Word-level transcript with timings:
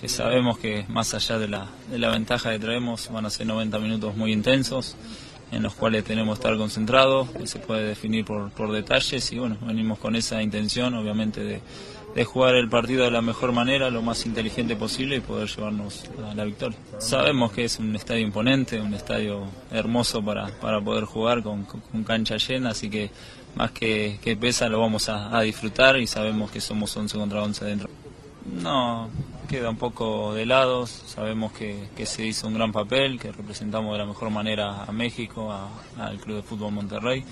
Que 0.00 0.08
sabemos 0.08 0.58
que 0.58 0.84
más 0.88 1.14
allá 1.14 1.38
de 1.38 1.48
la, 1.48 1.66
de 1.90 1.98
la 1.98 2.10
ventaja 2.10 2.50
que 2.52 2.58
traemos 2.58 3.10
van 3.12 3.26
a 3.26 3.30
ser 3.30 3.46
90 3.46 3.78
minutos 3.78 4.16
muy 4.16 4.32
intensos 4.32 4.96
en 5.52 5.62
los 5.62 5.74
cuales 5.74 6.04
tenemos 6.04 6.36
que 6.38 6.42
estar 6.46 6.56
concentrados, 6.58 7.30
que 7.30 7.46
se 7.46 7.58
puede 7.60 7.84
definir 7.86 8.24
por, 8.24 8.50
por 8.50 8.72
detalles 8.72 9.30
y 9.32 9.38
bueno, 9.38 9.56
venimos 9.62 9.98
con 9.98 10.16
esa 10.16 10.42
intención 10.42 10.94
obviamente 10.94 11.42
de, 11.44 11.60
de 12.14 12.24
jugar 12.24 12.56
el 12.56 12.68
partido 12.68 13.04
de 13.04 13.10
la 13.12 13.22
mejor 13.22 13.52
manera, 13.52 13.88
lo 13.90 14.02
más 14.02 14.26
inteligente 14.26 14.74
posible 14.74 15.16
y 15.16 15.20
poder 15.20 15.48
llevarnos 15.48 16.04
a 16.28 16.34
la 16.34 16.44
victoria. 16.44 16.76
Sabemos 16.98 17.52
que 17.52 17.64
es 17.64 17.78
un 17.78 17.94
estadio 17.94 18.22
imponente, 18.22 18.80
un 18.80 18.94
estadio 18.94 19.44
hermoso 19.70 20.24
para, 20.24 20.48
para 20.60 20.80
poder 20.80 21.04
jugar 21.04 21.42
con, 21.42 21.64
con- 21.64 22.04
cancha 22.04 22.36
llena, 22.36 22.70
así 22.70 22.90
que 22.90 23.10
más 23.54 23.70
que, 23.70 24.18
que 24.22 24.36
pesa 24.36 24.68
lo 24.68 24.80
vamos 24.80 25.08
a, 25.08 25.36
a 25.36 25.42
disfrutar 25.42 25.98
y 25.98 26.06
sabemos 26.08 26.50
que 26.50 26.60
somos 26.60 26.96
11 26.96 27.16
contra 27.16 27.42
11 27.42 27.64
dentro. 27.64 27.88
No, 28.60 29.08
queda 29.54 29.70
un 29.70 29.76
poco 29.76 30.34
de 30.34 30.46
lado. 30.46 30.86
Sabemos 30.86 31.52
que, 31.52 31.88
que 31.96 32.06
se 32.06 32.26
hizo 32.26 32.48
un 32.48 32.54
gran 32.54 32.72
papel, 32.72 33.20
que 33.20 33.30
representamos 33.30 33.92
de 33.92 33.98
la 33.98 34.04
mejor 34.04 34.30
manera 34.30 34.82
a 34.82 34.90
México, 34.90 35.54
al 35.96 36.18
Club 36.18 36.36
de 36.38 36.42
Fútbol 36.42 36.72
Monterrey. 36.72 37.24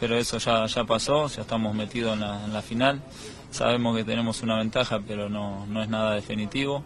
Pero 0.00 0.16
eso 0.16 0.38
ya, 0.38 0.64
ya 0.64 0.84
pasó, 0.84 1.26
ya 1.26 1.42
estamos 1.42 1.74
metidos 1.74 2.14
en 2.14 2.20
la, 2.20 2.44
en 2.46 2.52
la 2.54 2.62
final. 2.62 3.02
Sabemos 3.50 3.94
que 3.94 4.04
tenemos 4.04 4.42
una 4.42 4.56
ventaja, 4.56 5.00
pero 5.06 5.28
no, 5.28 5.66
no 5.66 5.82
es 5.82 5.88
nada 5.90 6.14
definitivo. 6.14 6.82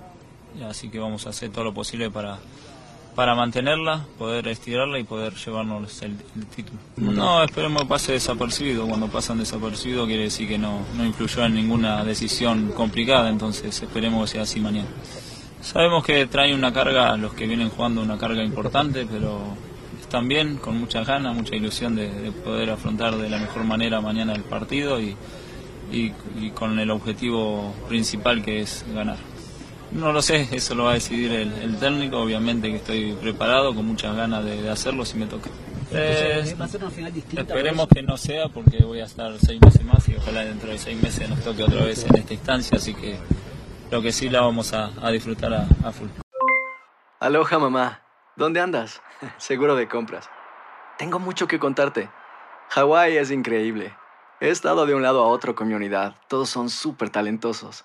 Así 0.69 0.89
que 0.89 0.99
vamos 0.99 1.25
a 1.27 1.31
hacer 1.31 1.51
todo 1.51 1.63
lo 1.63 1.73
posible 1.73 2.11
para, 2.11 2.41
para 3.15 3.35
mantenerla, 3.35 4.07
poder 4.19 4.49
estirarla 4.49 4.99
y 4.99 5.05
poder 5.05 5.35
llevarnos 5.35 6.01
el, 6.03 6.13
el 6.37 6.47
título. 6.47 6.79
No, 6.97 7.43
esperemos 7.45 7.83
que 7.83 7.89
pase 7.89 8.13
desapercibido. 8.13 8.87
Cuando 8.87 9.09
pasan 9.09 9.39
desapercibido 9.39 10.07
quiere 10.07 10.25
decir 10.25 10.49
que 10.49 10.59
no, 10.59 10.81
no 10.97 11.05
influyó 11.05 11.45
en 11.45 11.55
ninguna 11.55 12.05
decisión 12.05 12.73
complicada, 12.73 13.29
entonces 13.29 13.83
esperemos 13.83 14.25
que 14.25 14.33
sea 14.35 14.43
así 14.43 14.61
mañana. 14.61 14.89
Sabemos 15.61 16.05
que 16.05 16.27
traen 16.27 16.55
una 16.55 16.73
carga, 16.73 17.17
los 17.17 17.35
que 17.35 17.47
vienen 17.47 17.69
jugando 17.69 18.01
una 18.01 18.17
carga 18.17 18.43
importante, 18.43 19.07
pero 19.11 19.39
están 20.01 20.27
bien, 20.27 20.57
con 20.57 20.79
muchas 20.79 21.07
ganas, 21.07 21.35
mucha 21.37 21.55
ilusión 21.55 21.95
de, 21.97 22.09
de 22.11 22.33
poder 22.33 22.71
afrontar 22.71 23.17
de 23.17 23.29
la 23.29 23.39
mejor 23.39 23.65
manera 23.65 24.01
mañana 24.01 24.33
el 24.33 24.43
partido 24.43 25.01
y, 25.01 25.15
y- 25.93 26.13
y 26.41 26.51
con 26.55 26.79
el 26.79 26.91
objetivo 26.91 27.75
principal 27.89 28.43
que 28.43 28.61
es 28.61 28.85
ganar. 28.95 29.19
No 29.93 30.13
lo 30.13 30.23
sé, 30.23 30.49
eso 30.53 30.75
lo 30.75 30.85
va 30.85 30.93
a 30.93 30.95
decidir 30.95 31.33
el, 31.33 31.53
el 31.55 31.77
técnico, 31.77 32.19
obviamente 32.21 32.71
que 32.71 32.77
estoy 32.77 33.13
preparado, 33.15 33.75
con 33.75 33.87
muchas 33.87 34.15
ganas 34.17 34.45
de, 34.45 34.63
de 34.63 34.71
hacerlo 34.71 35.05
si 35.05 35.19
me 35.19 35.27
toca. 35.27 35.51
Eh, 35.93 36.45
esperemos 37.37 37.89
que 37.89 38.03
no 38.03 38.17
sea 38.17 38.49
porque 38.49 38.85
voy 38.85 39.01
a 39.01 39.05
estar 39.05 39.33
seis 39.45 39.61
meses 39.61 39.85
más 39.85 40.09
y 40.09 40.15
ojalá 40.15 40.45
dentro 40.45 40.71
de 40.71 40.79
seis 40.79 41.03
meses 41.03 41.29
nos 41.29 41.41
toque 41.41 41.65
otra 41.65 41.85
vez 41.85 42.05
en 42.05 42.15
esta 42.15 42.33
instancia, 42.33 42.79
así 42.79 42.95
que 42.95 43.19
lo 43.91 44.01
que 44.01 44.13
sí 44.13 44.29
la 44.29 44.43
vamos 44.43 44.73
a, 44.73 44.93
a 45.03 45.11
disfrutar 45.11 45.53
a, 45.53 45.67
a 45.85 45.91
full. 45.91 46.09
Aloha 47.19 47.59
mamá, 47.59 48.03
¿dónde 48.37 48.61
andas? 48.61 49.03
Seguro 49.39 49.75
de 49.75 49.89
compras. 49.89 50.31
Tengo 50.99 51.19
mucho 51.19 51.49
que 51.49 51.59
contarte. 51.59 52.09
Hawái 52.69 53.17
es 53.17 53.33
increíble. 53.33 53.93
He 54.41 54.51
estado 54.51 54.87
de 54.87 54.95
un 54.95 55.03
lado 55.03 55.23
a 55.23 55.27
otro 55.27 55.57
con 55.57 55.67
mi 55.67 55.75
unidad. 55.75 56.15
Todos 56.29 56.49
son 56.49 56.71
súper 56.71 57.11
talentosos. 57.11 57.85